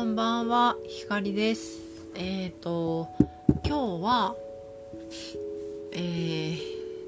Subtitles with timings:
[0.00, 1.78] こんばんは、ひかりです。
[2.14, 3.06] えっ、と、
[3.66, 4.34] 今日は、
[5.92, 6.58] えー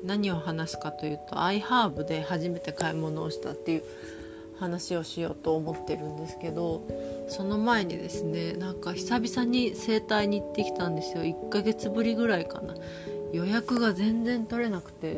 [0.05, 3.83] 何を話すかというと、iHerb で初めて買い物をしたっていう
[4.59, 6.83] 話をしようと思ってるんですけど、
[7.31, 11.23] その前にですね、なんか久々に整体に行ってきたんですよ。
[11.23, 12.75] 1ヶ月ぶりぐらいかな。
[13.33, 15.17] 予約が全然取れなくて。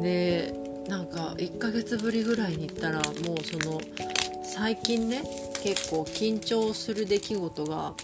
[0.00, 0.54] で、
[0.88, 3.80] なんか1ヶ月ぶりぐらいに行ったら、もうその、
[4.44, 5.24] 最近ね
[5.62, 7.94] 結構緊張する出来事が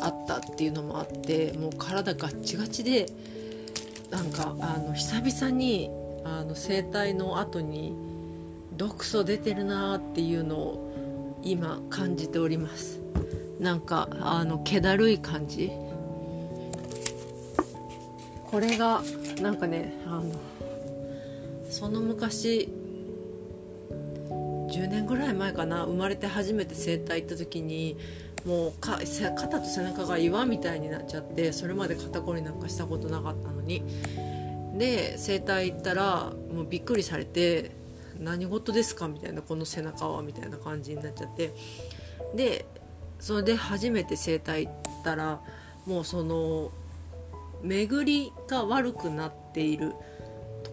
[0.00, 3.06] あったっていうのもあってもう体ガッチガチで
[4.10, 5.90] なんかあの久々に
[6.24, 7.94] あの整体の後に
[8.76, 12.98] 毒素出てるなーっていうのを今感じております。
[13.60, 15.70] なんかあの気だるい感じ。
[18.50, 19.02] これが
[19.42, 20.32] なんかねあの
[21.70, 22.68] その昔
[24.78, 27.96] 10年ぐらい前かな生まれて初めて整体行った時に
[28.46, 28.98] もうか
[29.36, 33.82] 肩と背中が岩みたいになっちゃってそれまで肩こりなんかしたことなかったのに
[34.78, 37.72] で整体行ったらもうびっくりされて
[38.20, 41.52] 「何事ですか?」みたいな「この背中は」みたいな感じになっちゃって
[42.36, 42.64] で
[43.18, 45.40] それで初めて整体行ったら
[45.86, 46.70] もうその
[47.62, 49.94] 巡りが悪くなっている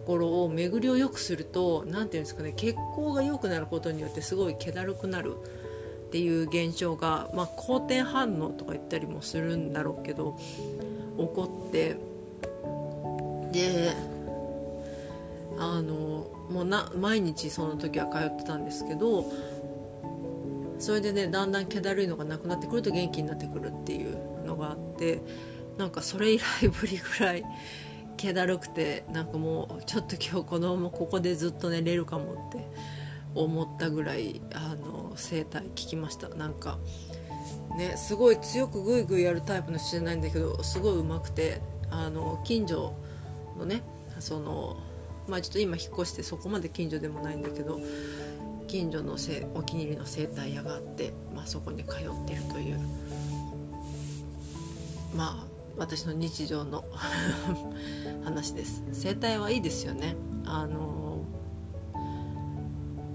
[0.06, 10.38] ころを巡りを良くすると何ていうんですかね血行が良くなることによってすごい気だるくなるっていう現象が、まあ、好転反応とか言ったりもするんだろうけど
[11.18, 11.96] 起こって
[13.52, 13.92] で
[15.58, 19.24] あのもうな毎日その時は通ってたんですけど
[20.78, 25.20] それでねだんだん気だるいのがなくなってくると元気になってくるっていうのがあって
[25.78, 27.44] なんかそれ以来ぶりぐらい
[28.16, 32.66] 気だるくてなんかもうちょっと今日このままここでずっと寝れるかもって
[33.34, 36.28] 思ったぐらいあの整体聞きました。
[36.28, 36.78] なんか
[37.76, 42.94] ねすごい強くグイグイやるタイプの人じゃないんだけどすごい上手くてあの近所
[43.58, 43.82] のね
[44.18, 44.76] その
[45.28, 47.78] まあちょっと今引っ越してそこまで近所でもないんだけど
[48.66, 52.80] 近所のせお気に入りの整体屋があって、まあ、そこに通ってるという。
[55.14, 55.45] まあ
[55.78, 56.84] 私の日常の
[58.24, 58.82] 話です。
[58.92, 60.16] 整体はいいですよね。
[60.44, 61.24] あの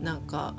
[0.02, 0.56] なんか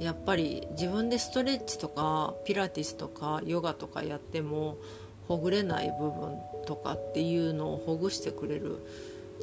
[0.00, 4.76] やっぱり自分でストレッチとかピラティスとかヨガとかやっても
[5.28, 6.36] ほぐれない部分
[6.66, 8.78] とかっていうのをほぐしてくれる。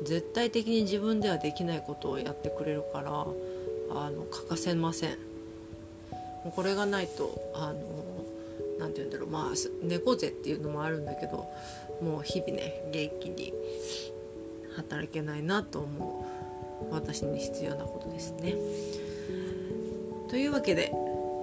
[0.04, 5.18] 絶対的に自分ではできないことをやってくれるからあの欠かせません。
[6.56, 7.80] これがないとあの
[8.82, 9.54] なんて言うんだろうまあ
[9.84, 11.46] 猫背っていうのもあるんだけど
[12.02, 13.54] もう日々ね元気に
[14.76, 16.26] 働けないなと思
[16.90, 18.56] う私に必要なことですね。
[20.30, 20.92] というわけで、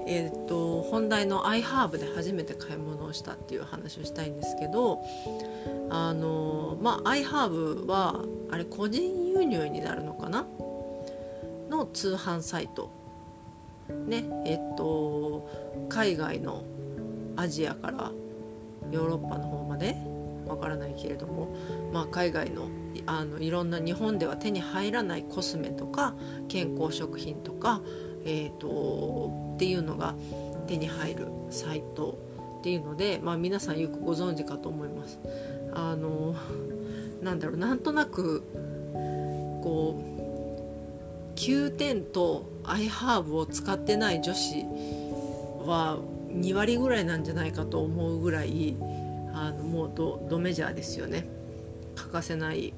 [0.06, 4.98] えー、と本題の iHerb で初めて買い物をしたっていう話をしたいんですけど
[5.90, 10.44] あのまあ iHerb はあれ個人輸入になるのかな？
[11.70, 12.90] の通販サイト
[14.06, 15.48] ねえっと
[15.88, 16.64] 海外の
[17.38, 18.10] アジアから
[18.90, 19.96] ヨーロッパの方まで？
[20.46, 21.54] わからないけれども、
[21.92, 22.68] まあ、海外の
[23.06, 26.14] あのいろんな日本では手に入らないコスメとか
[26.48, 27.82] 健康食品とか、
[28.24, 30.14] えー、とっていうのが
[30.66, 32.18] 手に入るサイト
[32.60, 35.18] っていうので、まあ、皆さんよくご存知かと思います。
[35.74, 36.34] あの
[37.22, 38.42] なんだろうなんとなく
[39.62, 44.64] こう9点と iHerb を使ってない女子
[45.66, 45.98] は
[46.40, 48.76] 2割ぐらいなんじゃないかと思うぐらい
[49.32, 51.26] あのもうドドメジャーですよね。
[51.94, 52.72] 欠かせない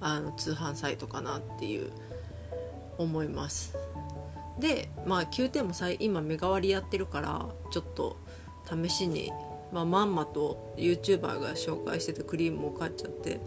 [0.00, 1.90] あの通販サイトかなっていう
[2.98, 3.76] 思います。
[4.58, 8.16] でまあ9点も今目代わりやってるからちょっと
[8.64, 9.32] 試しに、
[9.72, 13.40] まあ、まんまと YouTuber が紹介してたクリームを買っちゃって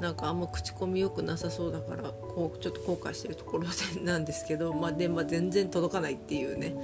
[0.00, 3.64] なんかあんま口コミ良くなさそうだからこうちょっと後悔してるところ
[4.04, 6.74] なんですけど、まあ、電話全然届かないっていうね。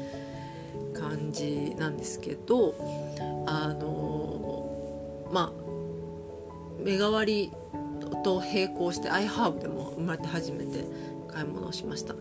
[0.95, 2.75] 感じなんですけど
[3.47, 5.69] あのまあ
[6.83, 7.51] 目代わり
[8.23, 10.85] と並行して iHerb でも生まれて初めて
[11.29, 12.15] 買い物をしました。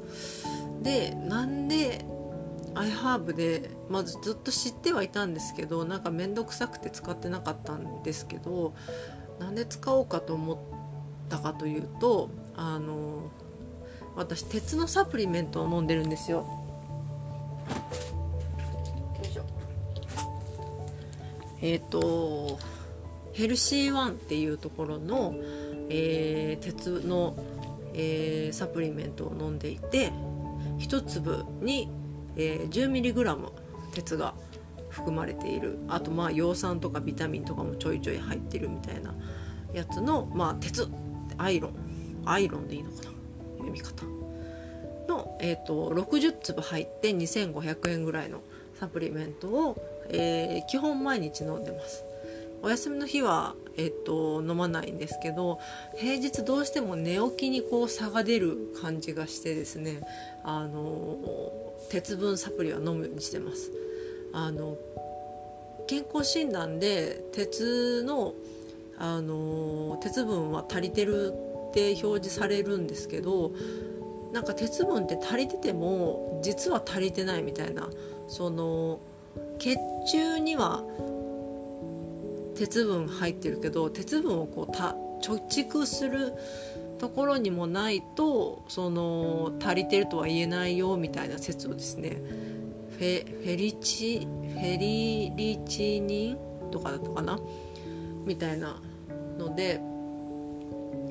[0.82, 2.06] でなんで
[2.74, 8.74] iHerb で、まずずっと知ってはいたんですけどなんか面倒くさくて使ってなかったんですけど
[9.40, 10.58] なんで使おうかと思っ
[11.30, 13.32] たかというとあの
[14.16, 16.46] 私鉄のサプリメントを飲んでるんですよ。
[21.62, 22.60] えっ、ー、と
[23.34, 25.36] ヘルシーワンっていうところの、
[25.90, 27.36] えー、鉄の、
[27.94, 30.12] えー、サプリメントを飲んでいて
[30.80, 31.90] 1粒に、
[32.36, 33.52] えー、10mg
[33.94, 34.34] 鉄が
[34.90, 35.78] 含まれている。
[35.88, 39.14] あとまあ葉酸とかビタミンとかもちょいちょい入ってるみたいな
[39.74, 40.88] やつの、まあ、鉄
[41.38, 41.74] アイロン。
[42.26, 43.04] アイロンでいいのかな？
[43.58, 44.04] 読み方。
[45.08, 48.42] の、えーと、60粒入って2500円ぐらいの
[48.80, 49.78] サプリメントを、
[50.10, 52.04] えー、基本毎日飲んでます。
[52.62, 55.60] お休みの日は、えーと、飲まないんですけど
[55.96, 60.02] 平日どうしても寝起きにこう差が出る感じがしてですね
[60.44, 61.18] あの
[61.92, 63.72] 鉄分サプリは飲むようにしてます。
[64.34, 64.78] あの
[65.88, 68.34] 健康診断で鉄の
[69.00, 71.34] あの鉄分は足りてる
[71.70, 73.52] って表示されるんですけど
[74.34, 77.90] なんか鉄分って足りてても実は足りてないみたいな
[78.28, 79.00] その
[79.60, 79.78] 血
[80.10, 80.84] 中には
[82.56, 84.96] 鉄分入ってるけど鉄分をこう貯
[85.48, 86.34] 蓄する
[86.98, 92.22] ところにもないとその足りてるとは言えないよみたいな説をですね
[92.98, 96.38] フェリチフェリリチニン
[96.72, 97.40] とかだったかな？
[98.26, 98.82] みたいな
[99.38, 99.80] ので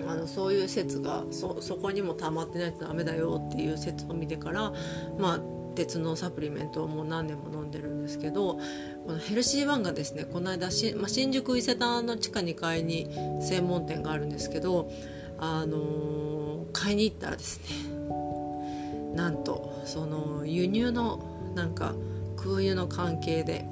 [0.08, 4.72] あのそういう説がそそこにも溜まってないとダメだよっていう説を見てから
[5.18, 5.40] まあ
[5.76, 8.54] 鉄のサプリメントをもう何年も飲んでるんですけど
[9.06, 13.08] このヘルシーワンがですねこの間し、まあ、新宿伊勢丹の地下2階に
[13.40, 14.90] 専門店があるんですけど、
[15.38, 17.92] あのー、買いに行ったらですね
[19.14, 21.94] なんとその輸入のなんか
[22.36, 23.64] 空輸の関係で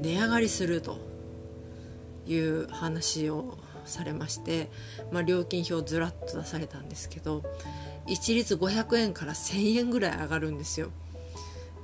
[0.00, 0.98] 値上がりすると
[2.26, 4.70] いう話をされまして、
[5.10, 7.42] まあ、料金表ずらっと出されたんですけど
[8.06, 10.90] 一律500円から1000円ぐらい上がるんですよ。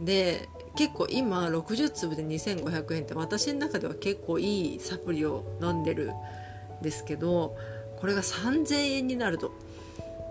[0.00, 6.12] で結構今60粒で2500円って私の中では結構いいサプリを飲んでる
[6.80, 7.56] んですけど
[7.96, 9.52] これが3000円になると。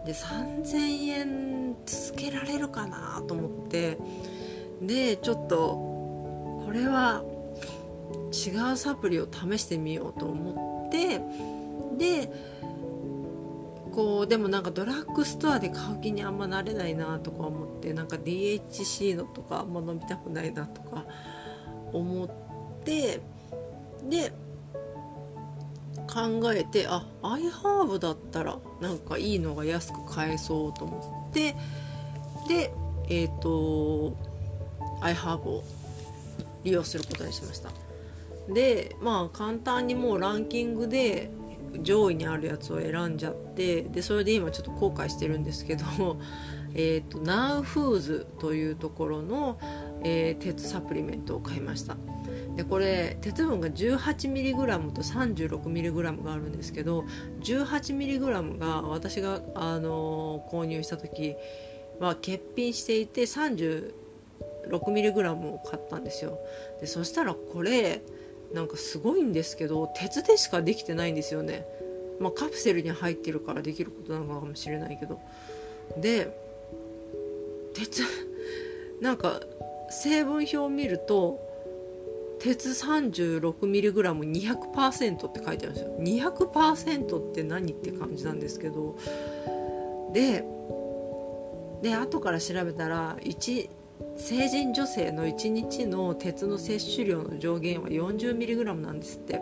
[0.05, 3.97] で3000円続けられるかなと思って
[4.81, 5.57] でちょっと
[6.65, 7.23] これは
[8.31, 11.19] 違うサプリを試してみようと思って
[11.97, 12.31] で
[13.93, 21.05] こうでもなんかドラッグストアで買う気にあんまなれないなとか思ってなんか DHC のとかあんま飲みたくないなとか
[21.91, 22.29] 思っ
[22.83, 23.19] て
[24.07, 24.31] で
[26.07, 31.55] 考えてあアイハーブだったらなんかいいのが安く買えそうと思って
[32.47, 32.71] で
[33.09, 34.15] えっ、ー、と
[35.01, 35.63] アイハーブを
[36.63, 37.71] 利用することにしました。
[38.53, 41.29] でまあ簡単にもうランキングで
[41.81, 45.85] 上位にあるやつを選んじゃってでそれで今ちょっと後悔してるんですけど
[46.73, 49.57] えとナウフーズというところの、
[50.03, 51.97] えー、鉄サプリメントを買いました。
[52.55, 57.05] でこれ鉄分が 18mg と 36mg があるんですけど
[57.41, 61.35] 18mg が私が、あのー、購入した時
[61.99, 66.37] は欠品していて 36mg を買ったんですよ。
[66.81, 68.01] でそしたらこれ
[68.53, 71.65] なんかすごいんですけど鉄でしかできてないんですよね、
[72.19, 75.19] まあ、カプセルに入ってるからできることなのかもしれないけど。
[75.97, 76.35] で
[77.73, 78.03] 鉄
[79.01, 79.41] なんか
[79.89, 81.39] 成分表を見ると
[82.39, 85.97] 鉄 36mg200% って書いてあるんですよ。
[85.99, 88.95] 200%って何って感じなんですけど。
[90.13, 90.45] で
[91.81, 93.69] で後から調べたら1
[94.17, 99.41] 成人女性の1日の鉄の摂取量の上限は 40mg なんですって。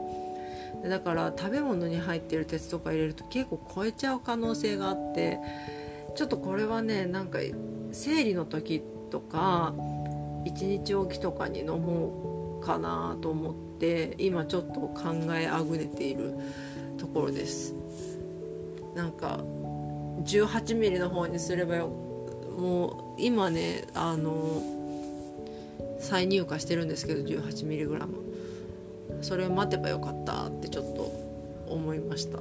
[0.83, 5.39] だから食べ物に入ってる鉄とか入れると結構超えちゃう可能性があって
[6.15, 7.39] ちょっとこれはねなんか
[7.91, 9.73] 生理の時とか
[10.45, 14.93] 1日おきとかに飲もうかなと思って今ちょっと考
[15.33, 16.35] えあぐねている
[16.97, 17.73] ところです。
[18.95, 19.39] なんか
[20.23, 21.89] 18mm の方にすればよ
[22.57, 24.61] もう今ねあの
[25.99, 28.07] 再入荷してるんですけど 18mg
[29.21, 31.11] それを待てばよかったってちょっと
[31.67, 32.39] 思いました。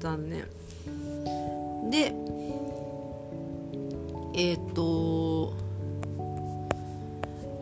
[0.00, 0.46] 残念。
[1.90, 2.14] で
[4.34, 5.54] えっ、ー、と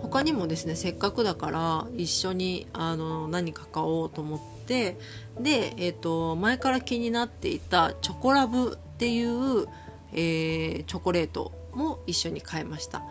[0.03, 4.97] 他にもですねせっかくだから一緒にあの何か買おうと思って
[5.41, 9.67] で、えーと前から気になっていたチョコラブっていう、
[10.13, 13.03] えー、チョコレートも一緒に買いました。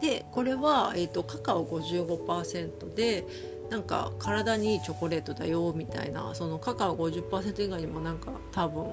[0.00, 3.24] でこれは、えーと、カカオ55%で
[3.70, 8.84] なんか体にいいチョコレートだよみたいなそのカカオ50%以外にもなんか多分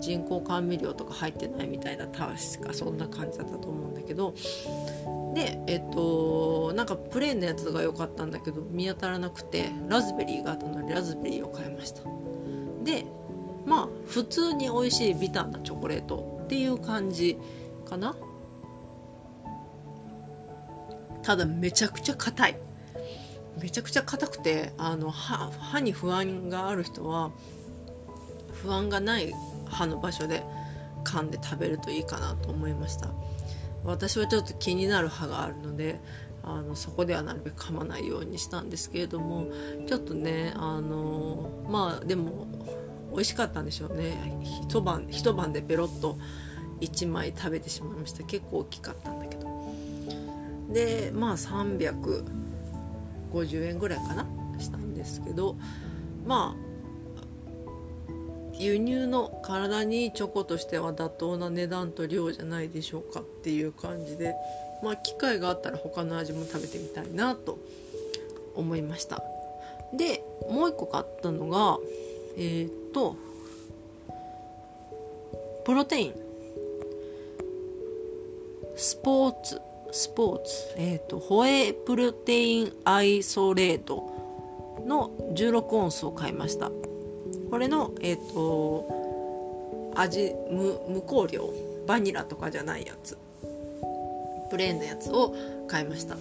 [0.00, 2.26] 人工甘味料とか入ってないみたいな確
[2.60, 4.34] かそんな感じだったと思うんだけど。
[5.34, 12.00] でえっ、となんかプレーンのやつが良かったんだけど見当たらなくてラズベリーがあったのでラズベリーを買いました。
[12.84, 13.04] で
[13.66, 17.36] まあ普通に美味しいビターなチョコレートっていう感じ
[17.84, 18.16] かな。
[21.26, 22.56] ただめちゃくちゃ硬い。
[23.60, 27.32] めちゃくちゃ硬くてあの歯に不安がある人は
[28.52, 29.32] 不安がない
[29.66, 30.44] 歯の場所で
[31.04, 33.08] 噛んで食べるといいかなと思いました。
[33.82, 35.98] 私はちょっと気になる歯があるので
[36.44, 39.48] あのそこではなるべく噛まないようにしたんですけれども
[39.88, 42.46] ちょっとねあのまあでも
[43.10, 44.38] 美味しかったんでしょうね。
[44.68, 46.18] 一晩一晩でペロッと
[46.80, 48.22] 1枚食べてしまいました。
[48.22, 49.35] 結構大きかったんだけど。
[50.76, 54.26] でまあ350円ぐらいかな
[54.58, 55.56] したんですけど
[56.26, 56.56] まあ
[58.58, 64.34] 輸入の体にチョコとしては妥当な値段と量じゃないでしょうかっていう感じで
[64.82, 67.58] まあ機会があったら他の味も食べてみたいなと
[68.54, 69.22] 思いました。
[69.94, 71.78] でもう一個買ったのが
[72.36, 73.16] えっ、と
[75.64, 76.14] プロテイン。
[78.76, 79.62] スポーツ。
[79.92, 84.12] スポーツえっ、ー、とホエプロテインアイソレート
[84.86, 86.70] の16オンスを買いました。
[87.50, 91.50] これのえっ、ー、と味無無香料
[91.86, 93.16] バニラとかじゃないやつ
[94.50, 95.34] プレーンのやつを
[95.68, 96.16] 買いました。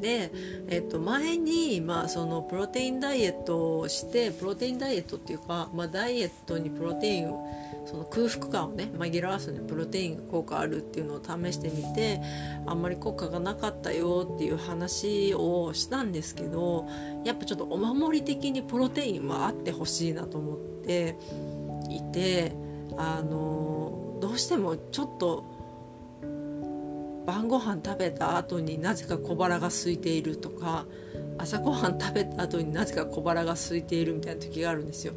[0.00, 0.30] で、
[0.68, 7.46] えっと、前に、まあ、そのプロテインダイエットをしてプロテインダイエットっていうか、まあ、ダイエットにプロテインを
[7.86, 12.20] その空腹感をね紛らわすのにプロテインが効果あるっていうのを試してみて
[12.66, 16.88] あんまり効果がなかったよっていう話をしたんですけど
[17.24, 21.16] やっぱちょっとお守り的にプロテインはあってほしいなと思って
[21.88, 22.52] いて
[22.96, 25.55] あのどうしてもちょっと
[27.26, 30.86] 晩ご飯食べた後になぜか小腹が空いているとか
[31.38, 35.12] 朝ごはん食べた後になぜか小腹が空いているみたいな時があるんですよ。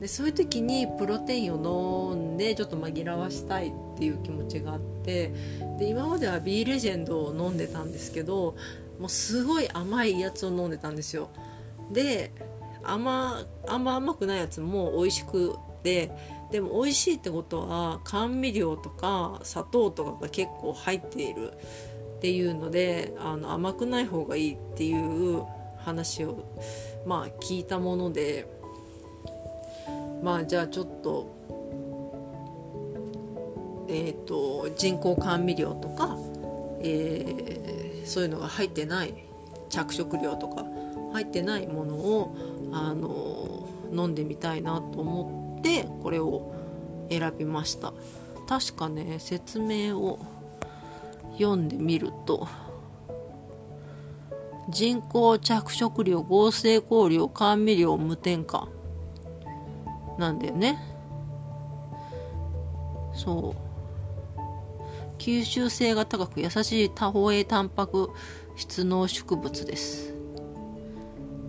[0.00, 5.32] でそういう時にプロテインを飲んでちょっと紛らわしたいっていう気持ちがあって
[5.78, 8.56] で今までは B レジェンドを飲んでたんですけど
[8.98, 11.30] もうすごい甘いやつを飲んでたんですよ。
[11.90, 12.30] で
[12.82, 16.10] 甘甘甘くないやつも美味しくて
[16.50, 21.52] でも美味しいってことは甘味料とか砂糖とかが結構入っている
[22.16, 25.44] っていうのであの甘くない方がいいっていう
[25.78, 26.44] 話を
[27.04, 28.48] まあ聞いたもので
[30.22, 31.34] まあじゃあちょっと
[33.88, 36.16] えっ、ー、と人工甘味料とか、
[36.80, 39.14] えー、そういうのが入ってない
[39.68, 40.64] 着色料とか
[41.12, 42.36] 入ってないものを
[42.72, 45.45] あの飲んでみたいなと思って。
[45.62, 46.54] でこれを
[47.10, 47.92] 選びました。
[48.48, 50.18] 確かね説明を
[51.38, 52.46] 読んでみると
[54.68, 58.68] 人工着色料合成香料甘味料無添加
[60.18, 60.78] なんだよね。
[63.14, 63.66] そう。
[65.18, 68.10] 吸収性が高く優しい多方栄タンパク
[68.54, 70.14] 質濃縮物です。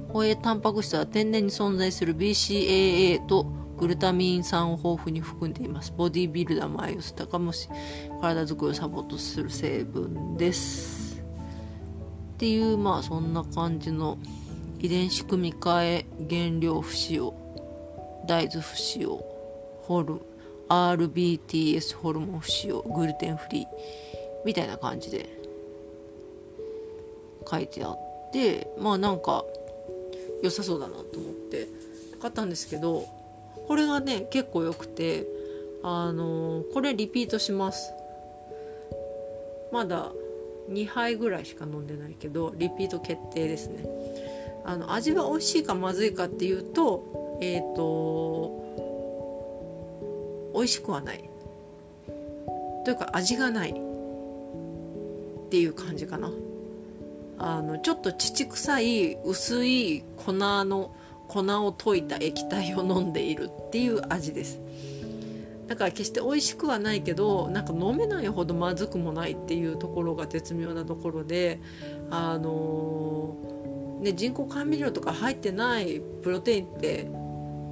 [0.10, 3.46] ホエイタンパク質は天然に存在する BCAA と
[3.78, 5.94] グルタミン酸を豊富に含んでいます。
[5.96, 7.70] ボディビルダーも愛用する高もし
[8.22, 11.22] 体づくりをサポートする成分です。
[12.38, 14.18] っていうまあそんな感じの
[14.80, 17.34] 遺伝子組み換え原料不使用
[18.28, 19.24] 大豆不使用
[19.82, 20.22] ホル
[20.70, 23.66] RBTS ホルモン不使用グルテンフリー
[24.46, 25.30] みたいな感じで
[27.50, 27.98] 書いてあっ
[28.32, 29.44] てまあなんか
[30.44, 31.68] 良さそうだなと思って
[32.22, 33.06] 買ったんですけど
[33.68, 35.26] これがね結構良くて
[35.84, 37.92] あのこれリピートします。
[39.72, 40.12] まだ
[40.70, 43.86] 2杯ぐらいしか飲んでないけどリピート決定ですね。
[44.66, 48.66] あの味が美味しいかまずいかっていうとえっ、ー、と
[50.54, 51.30] 美味しくはない。
[52.86, 53.72] というか味がない。
[53.72, 56.32] っていう感じかな。
[57.40, 60.92] あのちょっと乳臭い薄い粉の
[61.28, 64.60] 粉を溶いた液体を飲んでいるっていう味です。
[65.68, 71.60] だから決して美味しくはないけどなんか飲めないほどまずくもないっていうところが絶妙なところで
[72.10, 77.10] あのー、ね、人工甘味料とか入ってないプロテインって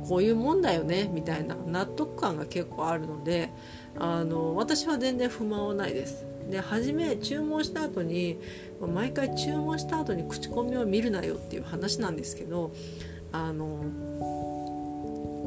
[0.07, 3.49] こういうもんだよねみたいな納得感が結構あるので
[3.97, 6.27] あの私は全然不満はないです。
[6.49, 8.37] で初め注文した後に
[8.79, 12.71] 毎回注文した後に口コミを見るなよっていう話なんですけど
[13.35, 13.83] あの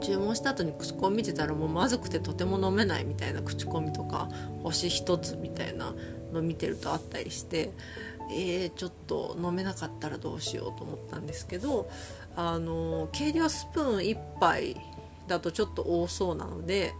[0.02, 4.28] 注文した後に口コミ見てたらもうまずくてとても飲めないみたいな口コミとか
[4.62, 5.94] 星一つみたいな
[6.32, 7.70] の見てるとあったりして
[8.30, 11.88] えー、ちょっと飲めなかったらどうしようと思ったんですけど
[12.36, 14.76] あの計量スプーン1杯
[15.26, 16.92] だとちょっと多そうなので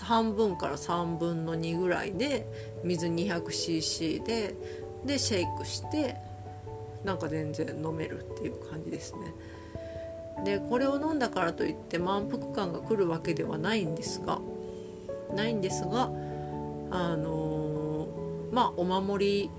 [0.00, 2.46] 半分から3分の2ぐらいで
[2.84, 4.54] 水 200cc で
[5.04, 6.16] でシェイクして
[7.04, 9.34] なんか全然飲めるっていう感じですね。
[10.44, 14.40] でこれを飲んだからといって満腹感が来るわけではないんですが
[15.34, 16.10] ないんですが
[16.90, 19.50] あのー、まあお守り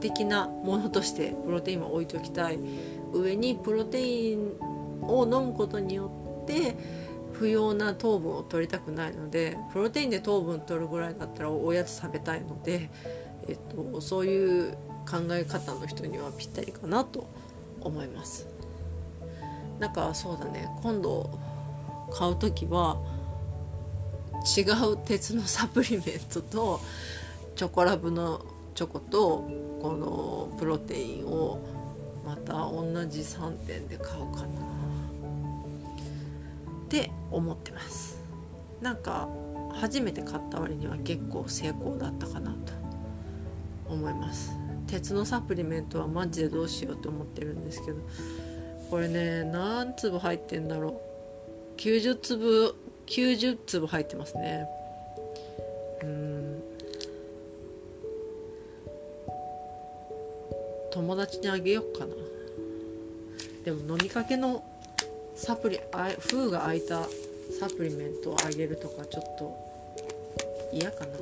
[0.00, 2.58] 的なものとしてプロテインは置いときたい
[3.12, 4.52] 上にプロテイン
[5.02, 6.10] を飲むことによ
[6.44, 6.76] って
[7.32, 12.90] 不要な糖分を取りたくないのでプロテインで糖分取るぐらいだったらおやつ食べたいので、
[13.48, 13.58] えっ
[13.92, 14.72] と、そういう
[15.08, 17.26] 考え方の人にはぴったりかなと
[17.80, 18.57] 思います。
[19.78, 20.68] なんかそうだね。
[20.82, 21.30] 今度
[22.10, 22.98] 買う時は
[24.56, 26.80] 違う鉄のサプリメントと
[27.56, 28.44] チョコラブの
[28.74, 29.48] チョコと
[29.82, 31.60] このプロテインを
[32.24, 34.46] また同じ3点で買おうかな。
[34.46, 34.48] っ
[36.88, 38.18] て思ってます。
[38.80, 39.28] なんか
[39.74, 42.78] 初めて買った割には結構成功だったかなと。
[43.88, 44.52] 思います。
[44.86, 47.98] 鉄のサプリメントはマジでどうしようと思ってるんですけど
[48.90, 51.00] これね何粒入ってんだろ
[51.76, 51.80] う。
[51.80, 52.74] 90粒
[53.06, 54.66] 90粒入ってますね。
[56.02, 56.62] うん。
[60.90, 62.14] 友達にあげようかな。
[63.64, 64.64] でも飲みかけの
[65.36, 67.04] サプリあ封が開いた
[67.60, 69.56] サプリメントをあげるとかちょっと
[70.72, 71.12] 嫌かな。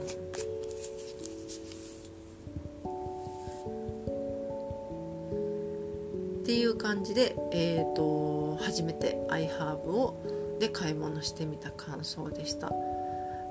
[6.56, 12.72] いう感じで、えーと、初めてアイハーブをで買い物してみた感想でした。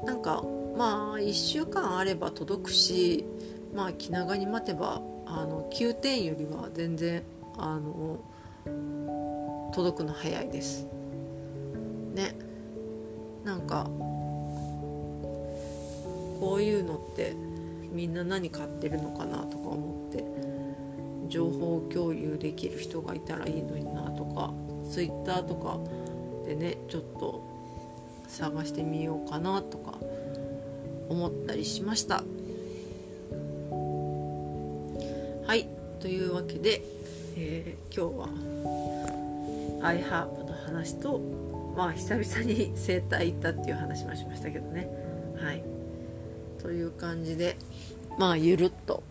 [0.03, 0.43] なんか
[0.77, 3.25] まあ1週間あれば届くし
[3.73, 7.23] まあ気長に待てばあの9点よりは全然
[7.57, 8.19] あの
[9.73, 10.87] 届くの早いです。
[12.13, 12.35] ね。
[13.43, 13.83] なんか
[16.39, 17.33] こういうのって
[17.91, 20.34] みんな何買ってるのかなとか思って。
[21.29, 24.53] 情報共有できる人がいたらいいのになとか
[24.91, 25.79] Twitter とか
[26.47, 27.43] でねちょっと
[28.27, 29.95] 探してみようかなとか
[31.09, 32.23] 思ったりしました。
[35.45, 35.67] はい
[35.99, 36.81] というわけで、
[37.37, 38.19] えー、今日
[39.81, 41.19] はアイハーブの話と
[41.77, 44.89] まあ久々に整体行ったっていう話もしましたけどね。
[45.37, 45.63] はい。
[46.61, 47.57] という感じで
[48.17, 49.03] まあゆるっと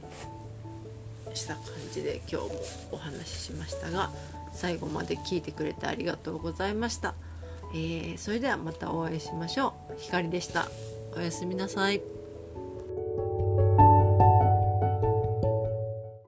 [1.35, 2.61] した感じで今日も
[2.93, 4.11] お話ししましたが
[4.53, 7.15] 最後まで聞いてくれてありがとうございました、
[7.75, 10.01] えー、それではまたお会いしましょう。
[10.01, 10.69] ひかりでした。
[11.17, 12.14] おやすみなさい。